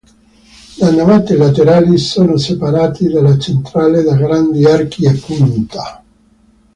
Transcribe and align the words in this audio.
Le 0.79 0.89
navate 0.93 1.35
laterali 1.37 1.99
sono 1.99 2.35
separate 2.35 3.07
dalla 3.07 3.37
centrale 3.37 4.01
da 4.01 4.15
grandi 4.15 4.65
archi 4.65 5.05
a 5.05 5.13
punta. 5.13 6.03